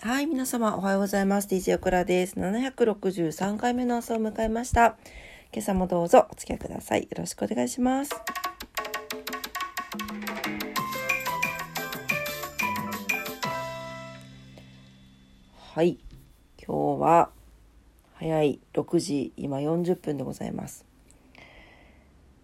[0.00, 1.48] はい、皆様おはようございます。
[1.48, 2.38] DJ オクラです。
[2.38, 4.96] 763回目の朝を迎えました。
[5.52, 7.02] 今朝もどうぞお付き合いください。
[7.02, 8.12] よろしくお願いします。
[15.74, 15.98] はい、
[16.64, 17.30] 今日は
[18.14, 20.86] 早い6時今40分でございます。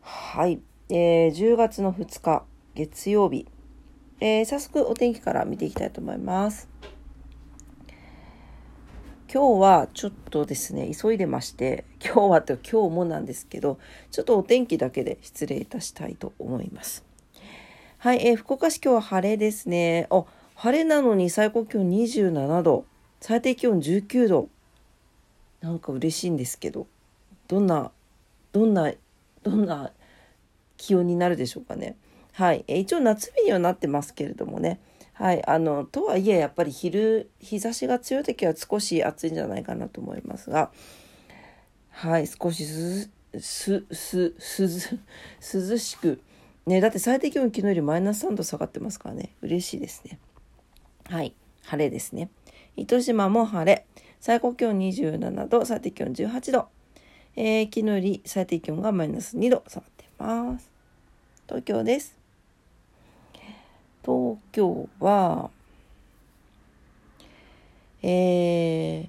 [0.00, 2.44] はい、えー、10月の2日
[2.74, 3.46] 月曜日、
[4.18, 6.68] えー、早速お天気から見ていきたいと思います。
[9.34, 13.80] 今日はちょっとですね、急いでまして、今日はと今日もなんですけど、
[14.12, 17.04] ちょっとお天気だけで失礼いたしたいと思います。
[17.98, 20.06] はい、えー、福岡市今日は晴れですね。
[20.10, 20.22] あ、
[20.54, 22.84] 晴れなのに最高気温27度、
[23.20, 24.48] 最低気温19度。
[25.62, 26.86] なんか嬉しいんですけど、
[27.48, 27.90] どんな、
[28.52, 28.92] どんな、
[29.42, 29.90] どんな
[30.76, 31.96] 気温になるでしょうかね。
[32.34, 34.78] はい、えー、一応夏日にはなってますけれどもね。
[35.14, 40.70] はい、あのとはいえやっぱり昼日差しが強い時は少し暑いんじゃないかなと思いますが。
[41.90, 43.08] はい少しす
[43.40, 44.34] すす
[45.40, 46.20] す涼しく。
[46.66, 49.30] ねだって最低気温昨日よりマイナス3度下がってますからね。
[49.40, 50.18] 嬉しいですね。
[51.08, 52.28] はい晴れですね。
[52.76, 53.86] 糸島も晴れ。
[54.20, 56.68] 最高気温27度最低気温18度、
[57.36, 60.70] えー、昨日より最低気温がマイナス2度下がってます。
[61.46, 62.23] 東京です。
[64.04, 65.50] 東京は、
[68.02, 69.08] え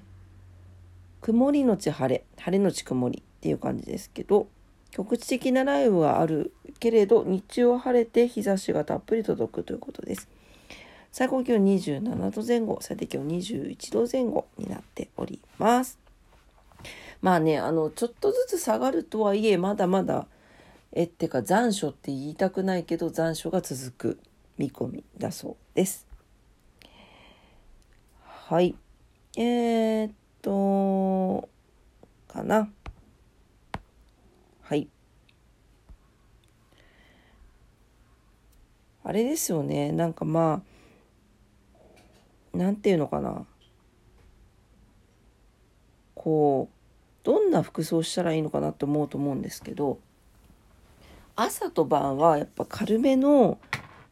[1.20, 4.48] 曇りのち晴れ、晴れのち曇りっていう感じですけど、
[4.90, 10.28] 局地的な雷雨はあるけれど、日中は晴れて日差しがたっぷり届くということです。
[11.12, 15.98] 最高気温27度前後、最低気温21度前後になっております。
[17.20, 20.26] まあね、あの、ちょっとずつ下がるとはいえ、まだまだ、
[20.92, 24.18] え、ってか残暑って言いたくないけど、残暑が続く。
[24.58, 26.06] 見込みだそうです。
[28.22, 28.74] はい。
[29.36, 31.48] えー、っと、
[32.28, 32.70] かな。
[34.62, 34.88] はい。
[39.04, 39.92] あれですよね。
[39.92, 40.62] なんかま
[42.54, 43.46] あ、なんていうのかな。
[46.14, 46.76] こう、
[47.24, 49.98] どんな服装したらいいのかなって思うと思うんですけど、
[51.34, 53.58] 朝と晩はやっぱ軽めの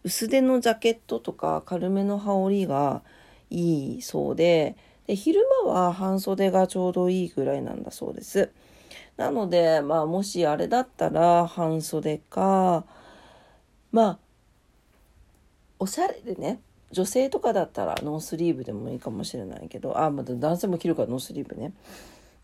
[0.04, 3.02] 薄手のジャケットとか軽めの羽織が
[3.50, 4.76] いいそうで
[5.06, 8.50] で昼間は半袖がちょうどいいぐらいなんだそうです。
[9.16, 12.84] なのでまあもしあれだったら半袖か
[13.92, 14.18] まあ
[15.78, 16.60] おしゃれでね
[16.90, 21.72] 女性とかだったらノースリーブでもいいかもしれないけどあまた男性も着るからノースリーブね。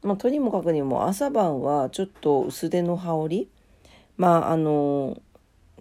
[0.03, 3.51] まあ、とにもかくにも朝晩はちょっと薄手の羽織
[4.17, 5.21] まああの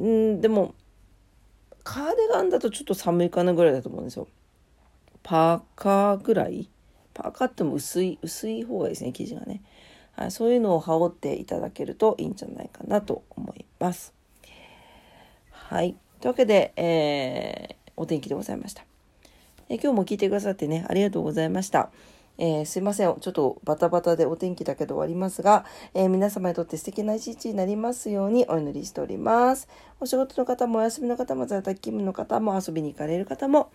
[0.02, 0.74] んでも
[1.92, 4.28] カーディガンだとちょっと寒いかなぐらいだと思うんですよ。
[5.24, 6.70] パーカーぐらい？
[7.16, 9.64] パーカーっても薄い、薄い方がいいですね、生地がね。
[10.12, 14.14] はい、そういうのを羽織っていただけるといいんじゃないかなと思います。
[15.50, 15.96] はい。
[16.22, 18.86] というわけで、えー、お天気でございました。
[19.68, 21.90] え今日も聞いてくださってね、ありがとうございました。
[22.40, 23.16] えー、すいません。
[23.20, 29.68] ちょっとバタバタでお天気だけで終わりますが、えー、皆様にとって素敵な一日になりますようにお祈りしております。
[30.00, 33.72] お仕事の方もお休みの方も在宅勤務の方も遊びに行かれる方も、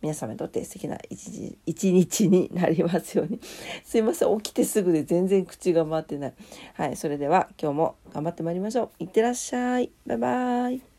[0.00, 3.38] 皆様にとって素敵な一日一日になりますように。
[3.84, 4.40] すいません。
[4.40, 6.34] 起きてすぐで全然口が回ってない。
[6.74, 6.96] はい。
[6.96, 9.04] それでは今日も頑張ってまいりましょう。
[9.04, 9.90] いってらっしゃい。
[10.06, 10.89] バイバイ。